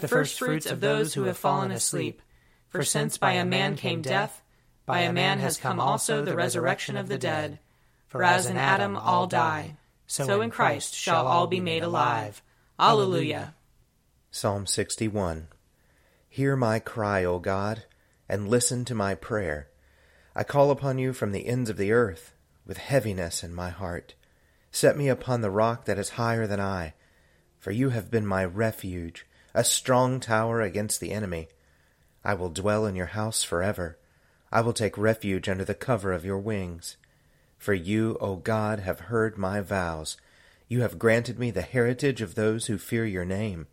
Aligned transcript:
the 0.00 0.08
firstfruits 0.08 0.66
of 0.66 0.80
those 0.80 1.14
who 1.14 1.24
have 1.24 1.38
fallen 1.38 1.70
asleep. 1.70 2.20
For 2.68 2.82
since 2.82 3.16
by 3.16 3.32
a 3.32 3.44
man 3.44 3.76
came 3.76 4.02
death, 4.02 4.42
by 4.86 5.00
a 5.00 5.12
man 5.12 5.38
has 5.38 5.56
come 5.56 5.80
also 5.80 6.24
the 6.24 6.36
resurrection 6.36 6.96
of 6.96 7.08
the 7.08 7.18
dead. 7.18 7.60
For 8.06 8.22
as 8.22 8.46
in 8.46 8.56
Adam 8.56 8.96
all 8.96 9.26
die, 9.26 9.76
so 10.06 10.40
in 10.40 10.50
Christ 10.50 10.94
shall 10.94 11.26
all 11.26 11.46
be 11.46 11.60
made 11.60 11.82
alive. 11.82 12.42
Alleluia. 12.78 13.54
Psalm 14.30 14.66
61 14.66 15.48
Hear 16.28 16.56
my 16.56 16.80
cry, 16.80 17.24
O 17.24 17.38
God, 17.38 17.84
and 18.28 18.48
listen 18.48 18.84
to 18.86 18.94
my 18.94 19.14
prayer. 19.14 19.68
I 20.34 20.42
call 20.42 20.72
upon 20.72 20.98
you 20.98 21.12
from 21.12 21.30
the 21.30 21.46
ends 21.46 21.70
of 21.70 21.76
the 21.76 21.92
earth, 21.92 22.34
with 22.66 22.78
heaviness 22.78 23.44
in 23.44 23.54
my 23.54 23.70
heart. 23.70 24.14
Set 24.72 24.96
me 24.96 25.08
upon 25.08 25.40
the 25.40 25.50
rock 25.50 25.84
that 25.84 25.98
is 25.98 26.10
higher 26.10 26.48
than 26.48 26.58
I, 26.58 26.94
for 27.60 27.70
you 27.70 27.90
have 27.90 28.10
been 28.10 28.26
my 28.26 28.44
refuge, 28.44 29.24
a 29.54 29.62
strong 29.62 30.18
tower 30.18 30.60
against 30.60 31.00
the 31.00 31.12
enemy. 31.12 31.48
I 32.24 32.34
will 32.34 32.50
dwell 32.50 32.86
in 32.86 32.96
your 32.96 33.06
house 33.06 33.44
forever. 33.44 33.98
I 34.50 34.60
will 34.60 34.72
take 34.72 34.98
refuge 34.98 35.48
under 35.48 35.64
the 35.64 35.74
cover 35.74 36.12
of 36.12 36.24
your 36.24 36.38
wings. 36.38 36.96
For 37.56 37.74
you, 37.74 38.18
O 38.20 38.36
God, 38.36 38.80
have 38.80 39.00
heard 39.00 39.38
my 39.38 39.60
vows. 39.60 40.16
You 40.68 40.80
have 40.80 40.98
granted 40.98 41.38
me 41.38 41.50
the 41.50 41.62
heritage 41.62 42.20
of 42.20 42.34
those 42.34 42.66
who 42.66 42.78
fear 42.78 43.06
your 43.06 43.24
name. 43.24 43.68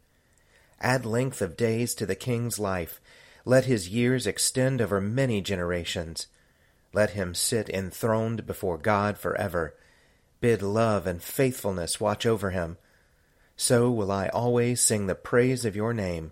Add 0.79 1.05
length 1.05 1.41
of 1.41 1.57
days 1.57 1.95
to 1.95 2.05
the 2.05 2.15
king's 2.15 2.59
life. 2.59 3.01
Let 3.43 3.65
his 3.65 3.89
years 3.89 4.27
extend 4.27 4.81
over 4.81 5.01
many 5.01 5.41
generations. 5.41 6.27
Let 6.93 7.11
him 7.11 7.33
sit 7.33 7.69
enthroned 7.69 8.45
before 8.45 8.77
God 8.77 9.17
forever. 9.17 9.75
Bid 10.41 10.61
love 10.61 11.07
and 11.07 11.21
faithfulness 11.21 11.99
watch 11.99 12.25
over 12.25 12.51
him. 12.51 12.77
So 13.61 13.91
will 13.91 14.11
I 14.11 14.27
always 14.29 14.81
sing 14.81 15.05
the 15.05 15.13
praise 15.13 15.65
of 15.65 15.75
your 15.75 15.93
name, 15.93 16.31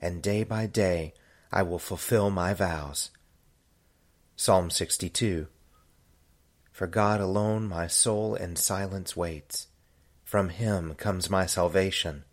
and 0.00 0.22
day 0.22 0.42
by 0.42 0.66
day 0.66 1.12
I 1.52 1.62
will 1.64 1.78
fulfill 1.78 2.30
my 2.30 2.54
vows. 2.54 3.10
Psalm 4.36 4.70
62 4.70 5.48
For 6.72 6.86
God 6.86 7.20
alone 7.20 7.68
my 7.68 7.88
soul 7.88 8.34
in 8.34 8.56
silence 8.56 9.14
waits. 9.14 9.66
From 10.24 10.48
him 10.48 10.94
comes 10.94 11.28
my 11.28 11.44
salvation. 11.44 12.24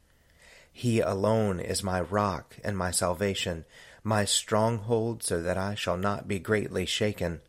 He 0.72 1.02
alone 1.02 1.60
is 1.60 1.84
my 1.84 2.00
rock 2.00 2.56
and 2.64 2.78
my 2.78 2.92
salvation, 2.92 3.66
my 4.06 4.24
stronghold, 4.24 5.22
so 5.22 5.42
that 5.42 5.58
I 5.58 5.76
shall 5.76 5.98
not 5.98 6.30
be 6.30 6.40
greatly 6.40 6.86
shaken. 6.86 7.42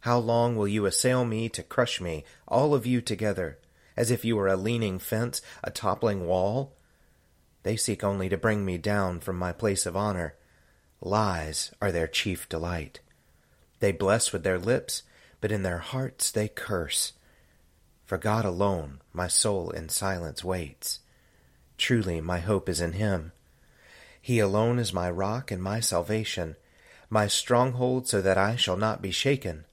How 0.00 0.18
long 0.18 0.54
will 0.54 0.68
you 0.68 0.84
assail 0.84 1.24
me 1.24 1.48
to 1.48 1.62
crush 1.62 1.98
me, 1.98 2.26
all 2.46 2.74
of 2.74 2.84
you 2.84 3.00
together, 3.00 3.58
as 3.96 4.10
if 4.10 4.24
you 4.24 4.36
were 4.36 4.48
a 4.48 4.56
leaning 4.56 4.98
fence, 4.98 5.40
a 5.62 5.70
toppling 5.70 6.26
wall? 6.26 6.74
They 7.62 7.76
seek 7.76 8.04
only 8.04 8.28
to 8.28 8.36
bring 8.36 8.64
me 8.64 8.78
down 8.78 9.20
from 9.20 9.36
my 9.36 9.52
place 9.52 9.86
of 9.86 9.96
honor. 9.96 10.34
Lies 11.00 11.72
are 11.80 11.92
their 11.92 12.06
chief 12.06 12.48
delight. 12.48 13.00
They 13.80 13.92
bless 13.92 14.32
with 14.32 14.44
their 14.44 14.58
lips, 14.58 15.02
but 15.40 15.52
in 15.52 15.62
their 15.62 15.78
hearts 15.78 16.30
they 16.30 16.48
curse. 16.48 17.12
For 18.04 18.18
God 18.18 18.44
alone 18.44 19.00
my 19.12 19.28
soul 19.28 19.70
in 19.70 19.88
silence 19.88 20.44
waits. 20.44 21.00
Truly 21.78 22.20
my 22.20 22.38
hope 22.38 22.68
is 22.68 22.80
in 22.80 22.92
him. 22.92 23.32
He 24.20 24.38
alone 24.38 24.78
is 24.78 24.92
my 24.92 25.10
rock 25.10 25.50
and 25.50 25.62
my 25.62 25.80
salvation, 25.80 26.56
my 27.10 27.26
stronghold 27.26 28.08
so 28.08 28.22
that 28.22 28.38
I 28.38 28.56
shall 28.56 28.76
not 28.76 29.02
be 29.02 29.10
shaken. 29.10 29.66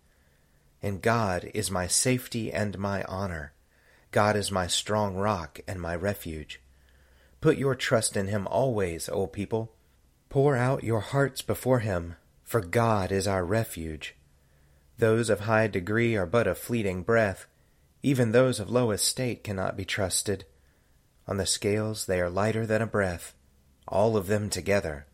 And 0.82 1.02
God 1.02 1.50
is 1.54 1.72
my 1.72 1.88
safety 1.88 2.52
and 2.52 2.78
my 2.78 3.04
honor. 3.04 3.54
God 4.12 4.36
is 4.36 4.52
my 4.52 4.68
strong 4.68 5.16
rock 5.16 5.62
and 5.68 5.80
my 5.80 5.96
refuge. 5.96 6.62
Put 7.40 7.58
your 7.58 7.76
trust 7.76 8.18
in 8.18 8.28
him 8.28 8.46
always, 8.48 9.08
O 9.10 9.26
people. 9.26 9.74
Pour 10.30 10.56
out 10.56 10.84
your 10.84 11.00
hearts 11.00 11.42
before 11.42 11.80
him, 11.80 12.16
for 12.44 12.62
God 12.62 13.12
is 13.12 13.28
our 13.28 13.46
refuge. 13.46 14.16
Those 14.98 15.30
of 15.30 15.42
high 15.42 15.68
degree 15.68 16.16
are 16.16 16.26
but 16.26 16.46
a 16.46 16.56
fleeting 16.56 17.04
breath. 17.04 17.48
Even 18.04 18.32
those 18.32 18.60
of 18.60 18.70
low 18.70 18.92
estate 18.92 19.44
cannot 19.44 19.78
be 19.78 19.86
trusted. 19.86 20.46
On 21.28 21.38
the 21.38 21.46
scales 21.46 22.06
they 22.06 22.20
are 22.20 22.30
lighter 22.30 22.66
than 22.66 22.82
a 22.82 22.88
breath, 22.88 23.34
all 23.88 24.18
of 24.18 24.28
them 24.28 24.50
together. 24.50 25.06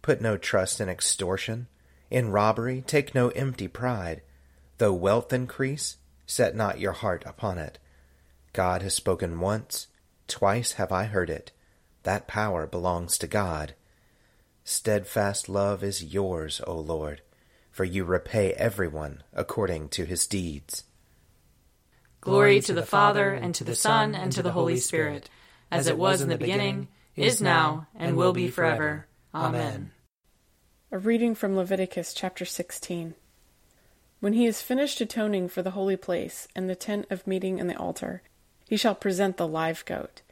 Put 0.00 0.20
no 0.20 0.36
trust 0.36 0.80
in 0.80 0.88
extortion. 0.88 1.66
In 2.10 2.30
robbery 2.30 2.82
take 2.86 3.14
no 3.14 3.30
empty 3.30 3.68
pride. 3.68 4.22
Though 4.78 4.92
wealth 4.92 5.32
increase, 5.32 5.96
set 6.26 6.54
not 6.54 6.80
your 6.80 6.92
heart 6.92 7.24
upon 7.26 7.58
it. 7.58 7.78
God 8.52 8.82
has 8.82 8.94
spoken 8.94 9.40
once, 9.40 9.86
twice 10.28 10.72
have 10.72 10.92
I 10.92 11.04
heard 11.04 11.30
it. 11.30 11.52
That 12.02 12.26
power 12.26 12.66
belongs 12.66 13.16
to 13.18 13.26
God. 13.26 13.74
Steadfast 14.64 15.48
love 15.48 15.82
is 15.82 16.14
yours, 16.14 16.60
O 16.66 16.78
Lord, 16.78 17.22
for 17.70 17.84
you 17.84 18.04
repay 18.04 18.52
everyone 18.52 19.22
according 19.32 19.88
to 19.90 20.04
his 20.04 20.26
deeds. 20.26 20.84
Glory 22.20 22.60
to 22.60 22.72
the 22.72 22.86
Father, 22.86 23.32
and 23.32 23.54
to 23.54 23.64
the 23.64 23.74
Son, 23.74 24.14
and 24.14 24.30
to 24.32 24.42
the 24.42 24.52
Holy 24.52 24.76
Spirit, 24.76 25.28
as 25.70 25.86
it 25.86 25.98
was 25.98 26.20
in 26.20 26.28
the 26.28 26.38
beginning, 26.38 26.88
is 27.16 27.40
now, 27.40 27.88
and 27.94 28.16
will 28.16 28.32
be 28.32 28.48
forever. 28.48 29.06
Amen. 29.34 29.90
A 30.92 30.98
reading 30.98 31.34
from 31.34 31.56
Leviticus 31.56 32.14
chapter 32.14 32.44
16. 32.44 33.14
When 34.20 34.34
he 34.34 34.44
has 34.44 34.62
finished 34.62 35.00
atoning 35.00 35.48
for 35.48 35.62
the 35.62 35.72
holy 35.72 35.96
place 35.96 36.46
and 36.54 36.68
the 36.68 36.76
tent 36.76 37.06
of 37.10 37.26
meeting 37.26 37.58
and 37.58 37.68
the 37.68 37.76
altar, 37.76 38.22
he 38.72 38.78
shall 38.78 38.94
present 38.94 39.36
the 39.36 39.46
live 39.46 39.84
goat. 39.84 40.22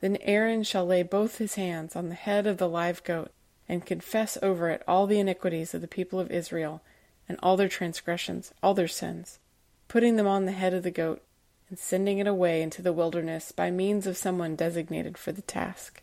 Then 0.00 0.16
Aaron 0.22 0.62
shall 0.62 0.86
lay 0.86 1.02
both 1.02 1.36
his 1.36 1.56
hands 1.56 1.94
on 1.94 2.08
the 2.08 2.14
head 2.14 2.46
of 2.46 2.56
the 2.56 2.66
live 2.66 3.04
goat, 3.04 3.30
and 3.68 3.84
confess 3.84 4.38
over 4.40 4.70
it 4.70 4.82
all 4.88 5.06
the 5.06 5.18
iniquities 5.18 5.74
of 5.74 5.82
the 5.82 5.86
people 5.86 6.18
of 6.18 6.30
Israel, 6.30 6.80
and 7.28 7.38
all 7.42 7.58
their 7.58 7.68
transgressions, 7.68 8.54
all 8.62 8.72
their 8.72 8.88
sins, 8.88 9.38
putting 9.86 10.16
them 10.16 10.26
on 10.26 10.46
the 10.46 10.52
head 10.52 10.72
of 10.72 10.82
the 10.82 10.90
goat, 10.90 11.20
and 11.68 11.78
sending 11.78 12.16
it 12.16 12.26
away 12.26 12.62
into 12.62 12.80
the 12.80 12.94
wilderness 12.94 13.52
by 13.52 13.70
means 13.70 14.06
of 14.06 14.16
someone 14.16 14.56
designated 14.56 15.18
for 15.18 15.32
the 15.32 15.42
task. 15.42 16.00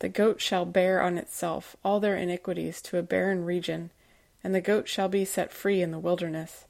The 0.00 0.10
goat 0.10 0.42
shall 0.42 0.66
bear 0.66 1.00
on 1.00 1.16
itself 1.16 1.76
all 1.82 1.98
their 1.98 2.18
iniquities 2.18 2.82
to 2.82 2.98
a 2.98 3.02
barren 3.02 3.46
region, 3.46 3.88
and 4.44 4.54
the 4.54 4.60
goat 4.60 4.86
shall 4.86 5.08
be 5.08 5.24
set 5.24 5.50
free 5.50 5.80
in 5.80 5.92
the 5.92 5.98
wilderness. 5.98 6.66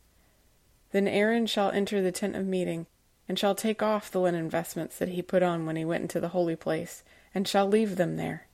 Then 0.92 1.08
Aaron 1.08 1.46
shall 1.46 1.72
enter 1.72 2.00
the 2.00 2.12
tent 2.12 2.36
of 2.36 2.46
meeting, 2.46 2.86
and 3.28 3.38
shall 3.38 3.54
take 3.54 3.82
off 3.82 4.10
the 4.10 4.20
linen 4.20 4.48
vestments 4.48 4.98
that 4.98 5.08
he 5.10 5.22
put 5.22 5.42
on 5.42 5.66
when 5.66 5.76
he 5.76 5.84
went 5.84 6.02
into 6.02 6.20
the 6.20 6.28
holy 6.28 6.56
place, 6.56 7.02
and 7.34 7.46
shall 7.46 7.66
leave 7.66 7.96
them 7.96 8.16
there. 8.16 8.46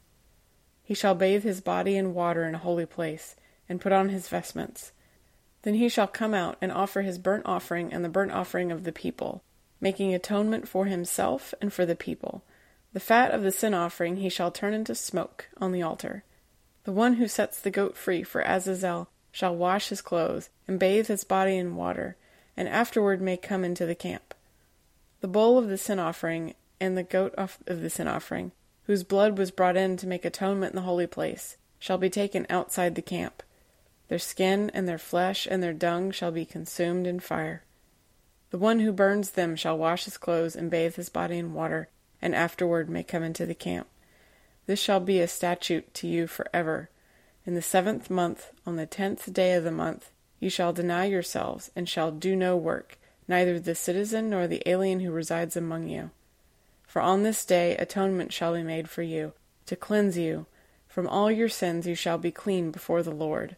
He 0.83 0.95
shall 0.95 1.15
bathe 1.15 1.43
his 1.43 1.61
body 1.61 1.97
in 1.97 2.15
water 2.15 2.47
in 2.47 2.55
a 2.55 2.59
holy 2.59 2.87
place, 2.87 3.37
and 3.69 3.81
put 3.81 3.93
on 3.93 4.09
his 4.09 4.29
vestments. 4.29 4.93
Then 5.63 5.75
he 5.75 5.89
shall 5.89 6.09
come 6.09 6.35
out 6.35 6.59
and 6.61 6.73
offer 6.73 7.03
his 7.03 7.19
burnt 7.19 7.47
offering 7.47 7.93
and 7.93 8.05
the 8.05 8.09
burnt 8.09 8.33
offering 8.33 8.73
of 8.73 8.85
the 8.85 8.93
people, 8.93 9.43
making 9.81 10.13
atonement 10.13 10.69
for 10.69 10.87
himself 10.87 11.55
and 11.61 11.73
for 11.73 11.87
the 11.87 11.95
people. 11.95 12.43
The 12.93 13.01
fat 13.01 13.31
of 13.31 13.43
the 13.43 13.53
sin 13.53 13.73
offering 13.73 14.17
he 14.17 14.29
shall 14.29 14.51
turn 14.51 14.75
into 14.75 14.95
smoke 14.95 15.49
on 15.59 15.73
the 15.73 15.83
altar. 15.83 16.25
The 16.85 16.93
one 16.93 17.15
who 17.15 17.29
sets 17.29 17.61
the 17.61 17.71
goat 17.71 17.97
free 17.97 18.23
for 18.23 18.43
Azazel 18.43 19.09
shall 19.31 19.57
wash 19.57 19.89
his 19.89 20.03
clothes, 20.03 20.51
and 20.69 20.79
bathe 20.79 21.07
his 21.07 21.25
body 21.25 21.57
in 21.57 21.77
water, 21.77 22.17
and 22.57 22.69
afterward 22.69 23.23
may 23.23 23.37
come 23.37 23.65
into 23.65 23.87
the 23.87 23.95
camp. 23.95 24.32
The 25.23 25.29
bull 25.29 25.57
of 25.57 25.69
the 25.69 25.79
sin 25.79 26.01
offering 26.01 26.55
and 26.81 26.99
the 26.99 27.05
goat 27.05 27.33
of 27.37 27.59
the 27.65 27.89
sin 27.89 28.09
offering, 28.09 28.51
whose 28.87 29.05
blood 29.05 29.39
was 29.39 29.53
brought 29.53 29.77
in 29.77 29.97
to 29.99 30.07
make 30.09 30.25
atonement 30.25 30.73
in 30.73 30.77
the 30.77 30.83
holy 30.83 31.07
place, 31.07 31.57
shall 31.79 31.97
be 31.97 32.11
taken 32.11 32.45
outside 32.51 32.97
the 32.97 33.03
camp. 33.03 33.41
Their 34.09 34.19
skin 34.19 34.69
and 34.75 34.89
their 34.89 34.99
flesh 34.99 35.47
and 35.49 35.63
their 35.63 35.73
dung 35.73 36.11
shall 36.11 36.33
be 36.33 36.45
consumed 36.45 37.07
in 37.07 37.21
fire. 37.21 37.63
The 38.51 38.59
one 38.59 38.81
who 38.81 38.93
burns 38.93 39.31
them 39.31 39.55
shall 39.55 39.79
wash 39.79 40.07
his 40.07 40.19
clothes 40.19 40.57
and 40.57 40.71
bathe 40.71 40.97
his 40.97 41.09
body 41.09 41.39
in 41.39 41.55
water, 41.55 41.89
and 42.21 42.35
afterward 42.35 42.91
may 42.91 43.05
come 43.05 43.23
into 43.23 43.47
the 43.47 43.55
camp. 43.55 43.87
This 44.67 44.81
shall 44.81 45.01
be 45.01 45.21
a 45.21 45.29
statute 45.29 45.95
to 45.95 46.09
you 46.09 46.27
forever. 46.27 46.91
In 47.47 47.55
the 47.55 47.63
seventh 47.63 48.11
month, 48.11 48.51
on 48.67 48.75
the 48.75 48.87
tenth 48.87 49.33
day 49.33 49.55
of 49.55 49.63
the 49.63 49.71
month, 49.71 50.11
you 50.41 50.51
shall 50.51 50.73
deny 50.73 51.05
yourselves, 51.05 51.71
and 51.77 51.89
shall 51.89 52.11
do 52.11 52.35
no 52.35 52.57
work, 52.57 52.99
neither 53.33 53.59
the 53.59 53.75
citizen 53.75 54.29
nor 54.29 54.47
the 54.47 54.63
alien 54.67 55.01
who 55.01 55.11
resides 55.11 55.57
among 55.57 55.89
you. 55.89 56.11
For 56.87 57.01
on 57.01 57.23
this 57.23 57.47
day 57.47 57.75
atonement 57.79 58.31
shall 58.31 58.53
be 58.53 58.63
made 58.63 58.91
for 58.91 59.03
you, 59.03 59.33
to 59.65 59.75
cleanse 59.75 60.19
you. 60.19 60.45
From 60.87 61.09
all 61.09 61.31
your 61.31 61.49
sins 61.49 61.87
you 61.87 61.95
shall 61.95 62.19
be 62.19 62.31
clean 62.31 62.71
before 62.71 63.03
the 63.03 63.11
Lord. 63.11 63.57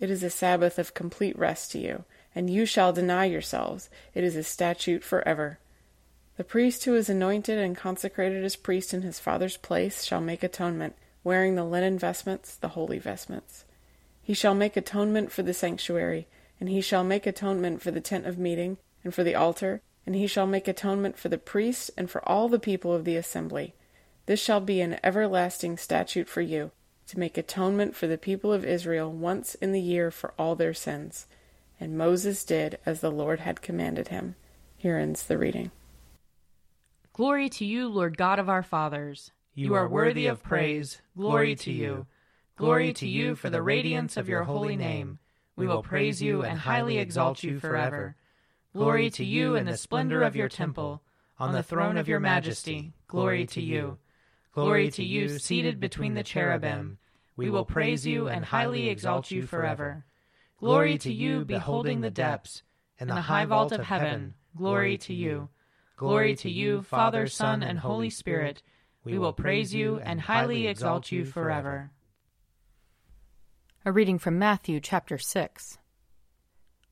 It 0.00 0.10
is 0.10 0.22
a 0.22 0.30
Sabbath 0.30 0.78
of 0.78 0.94
complete 0.94 1.38
rest 1.38 1.70
to 1.72 1.78
you, 1.78 2.04
and 2.34 2.48
you 2.48 2.64
shall 2.64 2.94
deny 2.94 3.26
yourselves. 3.26 3.90
It 4.14 4.24
is 4.24 4.36
a 4.36 4.42
statute 4.42 5.04
forever. 5.04 5.58
The 6.38 6.44
priest 6.44 6.86
who 6.86 6.94
is 6.94 7.10
anointed 7.10 7.58
and 7.58 7.76
consecrated 7.76 8.42
as 8.42 8.56
priest 8.56 8.94
in 8.94 9.02
his 9.02 9.20
father's 9.20 9.58
place 9.58 10.02
shall 10.02 10.22
make 10.22 10.42
atonement, 10.42 10.96
wearing 11.22 11.56
the 11.56 11.64
linen 11.64 11.98
vestments, 11.98 12.56
the 12.56 12.68
holy 12.68 12.98
vestments. 12.98 13.66
He 14.22 14.32
shall 14.32 14.54
make 14.54 14.78
atonement 14.78 15.30
for 15.30 15.42
the 15.42 15.52
sanctuary, 15.52 16.26
and 16.58 16.70
he 16.70 16.80
shall 16.80 17.04
make 17.04 17.26
atonement 17.26 17.82
for 17.82 17.90
the 17.90 18.00
tent 18.00 18.24
of 18.24 18.38
meeting, 18.38 18.78
and 19.04 19.14
for 19.14 19.22
the 19.22 19.34
altar, 19.34 19.82
and 20.06 20.16
he 20.16 20.26
shall 20.26 20.46
make 20.46 20.66
atonement 20.66 21.16
for 21.18 21.28
the 21.28 21.38
priest 21.38 21.90
and 21.96 22.10
for 22.10 22.26
all 22.28 22.48
the 22.48 22.58
people 22.58 22.92
of 22.92 23.04
the 23.04 23.16
assembly. 23.16 23.74
This 24.26 24.40
shall 24.40 24.60
be 24.60 24.80
an 24.80 24.98
everlasting 25.04 25.76
statute 25.76 26.28
for 26.28 26.40
you, 26.40 26.70
to 27.08 27.18
make 27.18 27.36
atonement 27.36 27.94
for 27.94 28.06
the 28.06 28.18
people 28.18 28.52
of 28.52 28.64
Israel 28.64 29.12
once 29.12 29.54
in 29.56 29.72
the 29.72 29.80
year 29.80 30.10
for 30.10 30.32
all 30.38 30.54
their 30.54 30.74
sins. 30.74 31.26
And 31.78 31.98
Moses 31.98 32.44
did 32.44 32.78
as 32.86 33.00
the 33.00 33.10
Lord 33.10 33.40
had 33.40 33.60
commanded 33.60 34.08
him. 34.08 34.36
Here 34.76 34.96
ends 34.96 35.24
the 35.24 35.38
reading. 35.38 35.70
Glory 37.12 37.48
to 37.50 37.64
you, 37.64 37.88
Lord 37.88 38.16
God 38.16 38.38
of 38.38 38.48
our 38.48 38.62
fathers. 38.62 39.30
You 39.54 39.74
are 39.74 39.88
worthy 39.88 40.26
of 40.26 40.42
praise. 40.42 41.00
Glory 41.16 41.54
to 41.56 41.70
you. 41.70 42.06
Glory 42.56 42.92
to 42.94 43.06
you 43.06 43.34
for 43.34 43.50
the 43.50 43.62
radiance 43.62 44.16
of 44.16 44.28
your 44.28 44.44
holy 44.44 44.76
name. 44.76 45.18
We 45.56 45.66
will 45.66 45.82
praise 45.82 46.20
you 46.20 46.42
and 46.42 46.58
highly 46.58 46.98
exalt 46.98 47.42
you 47.42 47.60
forever. 47.60 48.16
Glory 48.74 49.08
to 49.10 49.24
you 49.24 49.54
in 49.54 49.66
the 49.66 49.76
splendor 49.76 50.22
of 50.22 50.34
your 50.34 50.48
temple. 50.48 51.00
On 51.38 51.52
the 51.52 51.62
throne 51.62 51.96
of 51.96 52.08
your 52.08 52.18
majesty, 52.18 52.92
glory 53.06 53.46
to 53.46 53.60
you. 53.60 53.98
Glory 54.52 54.90
to 54.90 55.04
you 55.04 55.38
seated 55.38 55.78
between 55.78 56.14
the 56.14 56.22
cherubim. 56.24 56.98
We 57.36 57.50
will 57.50 57.64
praise 57.64 58.04
you 58.06 58.28
and 58.28 58.44
highly 58.44 58.88
exalt 58.88 59.30
you 59.30 59.46
forever. 59.46 60.04
Glory 60.58 60.98
to 60.98 61.12
you 61.12 61.44
beholding 61.44 62.00
the 62.00 62.10
depths. 62.10 62.62
and 62.98 63.10
the 63.10 63.22
high 63.22 63.44
vault 63.44 63.72
of 63.72 63.84
heaven, 63.84 64.34
glory 64.56 64.96
to 64.98 65.12
you. 65.12 65.48
Glory 65.96 66.34
to 66.36 66.50
you, 66.50 66.82
Father, 66.82 67.26
Son, 67.26 67.62
and 67.62 67.78
Holy 67.80 68.10
Spirit. 68.10 68.62
We 69.04 69.18
will 69.18 69.32
praise 69.32 69.74
you 69.74 69.98
and 69.98 70.20
highly 70.20 70.66
exalt 70.66 71.12
you 71.12 71.24
forever. 71.24 71.90
A 73.84 73.92
reading 73.92 74.18
from 74.18 74.38
Matthew 74.38 74.80
chapter 74.80 75.18
6. 75.18 75.78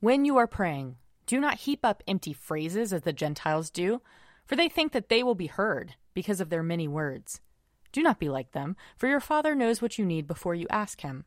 When 0.01 0.25
you 0.25 0.37
are 0.37 0.49
praying, 0.49 0.97
do 1.27 1.41
not 1.41 1.61
heap 1.61 1.85
up 1.85 2.03
empty 2.07 2.33
phrases 2.33 2.93
as 2.93 3.03
the 3.03 3.13
Gentiles 3.13 3.71
do, 3.71 4.03
for 4.45 4.57
they 4.57 4.69
think 4.69 4.93
that 4.93 5.09
they 5.09 5.23
will 5.23 5.35
be 5.35 5.47
heard 5.47 5.95
because 6.15 6.41
of 6.41 6.51
their 6.51 6.63
many 6.63 6.89
words. 6.89 7.41
Do 7.93 8.03
not 8.03 8.19
be 8.19 8.29
like 8.29 8.53
them, 8.53 8.77
for 8.97 9.07
your 9.07 9.21
Father 9.21 9.55
knows 9.55 9.81
what 9.81 9.99
you 9.99 10.05
need 10.05 10.27
before 10.27 10.55
you 10.55 10.67
ask 10.71 11.03
Him. 11.03 11.25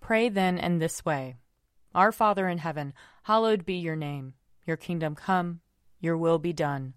Pray 0.00 0.28
then 0.28 0.58
in 0.58 0.78
this 0.78 1.04
way 1.04 1.36
Our 1.94 2.12
Father 2.12 2.48
in 2.48 2.58
heaven, 2.58 2.92
hallowed 3.24 3.64
be 3.64 3.74
your 3.74 3.96
name. 3.96 4.34
Your 4.66 4.76
kingdom 4.76 5.14
come, 5.14 5.60
your 6.00 6.16
will 6.16 6.38
be 6.38 6.52
done, 6.52 6.94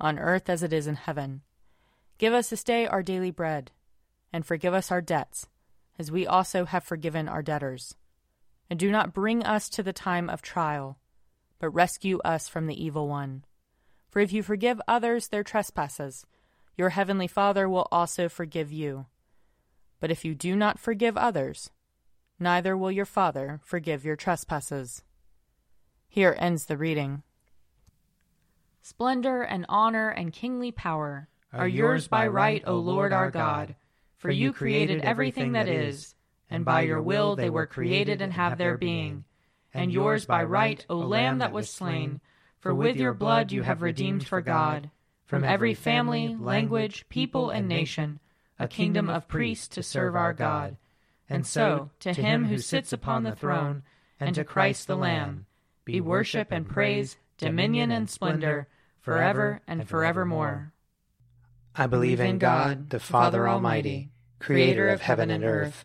on 0.00 0.18
earth 0.18 0.50
as 0.50 0.62
it 0.62 0.72
is 0.72 0.86
in 0.86 0.96
heaven. 0.96 1.42
Give 2.18 2.34
us 2.34 2.50
this 2.50 2.62
day 2.62 2.86
our 2.86 3.02
daily 3.02 3.30
bread, 3.30 3.72
and 4.32 4.44
forgive 4.44 4.74
us 4.74 4.90
our 4.90 5.00
debts, 5.00 5.48
as 5.98 6.10
we 6.10 6.26
also 6.26 6.64
have 6.64 6.84
forgiven 6.84 7.28
our 7.28 7.42
debtors. 7.42 7.94
And 8.68 8.78
do 8.78 8.90
not 8.90 9.14
bring 9.14 9.42
us 9.44 9.68
to 9.70 9.82
the 9.82 9.92
time 9.92 10.28
of 10.28 10.42
trial, 10.42 10.98
but 11.62 11.70
rescue 11.70 12.18
us 12.24 12.48
from 12.48 12.66
the 12.66 12.84
evil 12.84 13.06
one. 13.06 13.44
For 14.10 14.18
if 14.18 14.32
you 14.32 14.42
forgive 14.42 14.82
others 14.88 15.28
their 15.28 15.44
trespasses, 15.44 16.26
your 16.76 16.88
heavenly 16.88 17.28
Father 17.28 17.68
will 17.68 17.86
also 17.92 18.28
forgive 18.28 18.72
you. 18.72 19.06
But 20.00 20.10
if 20.10 20.24
you 20.24 20.34
do 20.34 20.56
not 20.56 20.80
forgive 20.80 21.16
others, 21.16 21.70
neither 22.40 22.76
will 22.76 22.90
your 22.90 23.04
Father 23.04 23.60
forgive 23.62 24.04
your 24.04 24.16
trespasses. 24.16 25.04
Here 26.08 26.36
ends 26.36 26.66
the 26.66 26.76
reading. 26.76 27.22
Splendor 28.80 29.42
and 29.42 29.64
honor 29.68 30.08
and 30.08 30.32
kingly 30.32 30.72
power 30.72 31.28
are 31.52 31.68
yours 31.68 32.08
by 32.08 32.26
right, 32.26 32.64
O 32.66 32.74
Lord 32.74 33.12
our 33.12 33.30
God, 33.30 33.76
for 34.16 34.32
you 34.32 34.52
created 34.52 35.02
everything 35.02 35.52
that 35.52 35.68
is, 35.68 36.16
and 36.50 36.64
by 36.64 36.80
your 36.80 37.00
will 37.00 37.36
they 37.36 37.50
were 37.50 37.66
created 37.66 38.20
and 38.20 38.32
have 38.32 38.58
their 38.58 38.76
being. 38.76 39.24
And 39.74 39.92
yours 39.92 40.26
by 40.26 40.44
right, 40.44 40.84
O 40.88 40.96
Lamb 40.96 41.38
that 41.38 41.52
was 41.52 41.70
slain, 41.70 42.20
for 42.60 42.74
with 42.74 42.96
your 42.96 43.14
blood 43.14 43.52
you 43.52 43.62
have 43.62 43.82
redeemed 43.82 44.26
for 44.26 44.40
God, 44.40 44.90
from 45.24 45.44
every 45.44 45.74
family, 45.74 46.36
language, 46.38 47.08
people, 47.08 47.50
and 47.50 47.66
nation, 47.66 48.20
a 48.58 48.68
kingdom 48.68 49.08
of 49.08 49.28
priests 49.28 49.68
to 49.68 49.82
serve 49.82 50.14
our 50.14 50.32
God. 50.32 50.76
And 51.28 51.46
so, 51.46 51.90
to 52.00 52.12
him 52.12 52.44
who 52.44 52.58
sits 52.58 52.92
upon 52.92 53.22
the 53.22 53.34
throne, 53.34 53.82
and 54.20 54.34
to 54.34 54.44
Christ 54.44 54.86
the 54.86 54.96
Lamb, 54.96 55.46
be 55.84 56.00
worship 56.00 56.48
and 56.50 56.68
praise, 56.68 57.16
dominion 57.38 57.90
and 57.90 58.08
splendor, 58.08 58.68
forever 59.00 59.62
and 59.66 59.88
forevermore. 59.88 60.72
I 61.74 61.86
believe 61.86 62.20
in 62.20 62.38
God, 62.38 62.90
the 62.90 63.00
Father 63.00 63.48
Almighty, 63.48 64.10
creator 64.38 64.88
of 64.88 65.00
heaven 65.00 65.30
and 65.30 65.42
earth. 65.42 65.84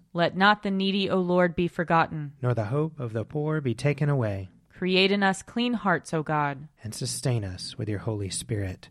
Let 0.13 0.35
not 0.35 0.63
the 0.63 0.71
needy, 0.71 1.09
O 1.09 1.19
Lord, 1.19 1.55
be 1.55 1.67
forgotten. 1.67 2.33
Nor 2.41 2.53
the 2.53 2.65
hope 2.65 2.99
of 2.99 3.13
the 3.13 3.23
poor 3.23 3.61
be 3.61 3.73
taken 3.73 4.09
away. 4.09 4.49
Create 4.77 5.11
in 5.11 5.23
us 5.23 5.41
clean 5.41 5.73
hearts, 5.73 6.13
O 6.13 6.21
God. 6.21 6.67
And 6.83 6.93
sustain 6.93 7.45
us 7.45 7.77
with 7.77 7.87
your 7.87 7.99
Holy 7.99 8.29
Spirit. 8.29 8.89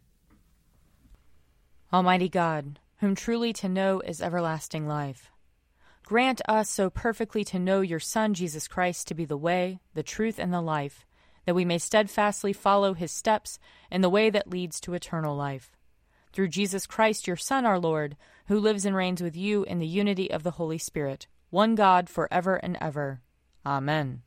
Almighty 1.92 2.28
God, 2.28 2.78
whom 2.98 3.14
truly 3.14 3.52
to 3.54 3.68
know 3.68 4.00
is 4.00 4.22
everlasting 4.22 4.86
life, 4.86 5.30
grant 6.06 6.40
us 6.48 6.70
so 6.70 6.88
perfectly 6.88 7.44
to 7.44 7.58
know 7.58 7.80
your 7.80 8.00
Son, 8.00 8.32
Jesus 8.32 8.68
Christ, 8.68 9.08
to 9.08 9.14
be 9.14 9.24
the 9.24 9.36
way, 9.36 9.80
the 9.94 10.02
truth, 10.02 10.38
and 10.38 10.52
the 10.52 10.60
life, 10.62 11.04
that 11.44 11.54
we 11.54 11.64
may 11.64 11.78
steadfastly 11.78 12.52
follow 12.52 12.94
his 12.94 13.10
steps 13.10 13.58
in 13.90 14.00
the 14.00 14.08
way 14.08 14.30
that 14.30 14.50
leads 14.50 14.80
to 14.80 14.94
eternal 14.94 15.36
life. 15.36 15.72
Through 16.32 16.48
Jesus 16.48 16.86
Christ, 16.86 17.26
your 17.26 17.36
Son, 17.36 17.66
our 17.66 17.78
Lord, 17.78 18.16
who 18.46 18.58
lives 18.58 18.84
and 18.84 18.94
reigns 18.94 19.22
with 19.22 19.36
you 19.36 19.64
in 19.64 19.78
the 19.78 19.86
unity 19.86 20.30
of 20.30 20.42
the 20.42 20.52
Holy 20.52 20.78
Spirit, 20.78 21.26
one 21.50 21.74
God, 21.74 22.08
for 22.08 22.28
ever 22.32 22.56
and 22.56 22.78
ever. 22.80 23.20
Amen. 23.66 24.22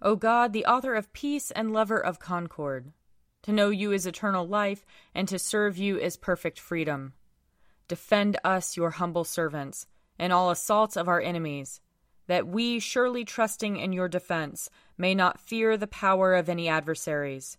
O 0.00 0.16
God, 0.16 0.52
the 0.52 0.66
author 0.66 0.94
of 0.94 1.12
peace 1.12 1.52
and 1.52 1.72
lover 1.72 1.98
of 1.98 2.18
concord, 2.18 2.92
to 3.42 3.52
know 3.52 3.70
you 3.70 3.92
is 3.92 4.06
eternal 4.06 4.46
life, 4.46 4.84
and 5.14 5.28
to 5.28 5.38
serve 5.38 5.78
you 5.78 5.98
is 5.98 6.16
perfect 6.16 6.58
freedom. 6.58 7.12
Defend 7.86 8.38
us, 8.44 8.76
your 8.76 8.90
humble 8.90 9.24
servants, 9.24 9.86
in 10.18 10.32
all 10.32 10.50
assaults 10.50 10.96
of 10.96 11.08
our 11.08 11.20
enemies, 11.20 11.80
that 12.26 12.46
we, 12.46 12.78
surely 12.78 13.24
trusting 13.24 13.76
in 13.76 13.92
your 13.92 14.08
defense, 14.08 14.70
may 14.96 15.14
not 15.14 15.40
fear 15.40 15.76
the 15.76 15.86
power 15.86 16.34
of 16.34 16.48
any 16.48 16.68
adversaries. 16.68 17.58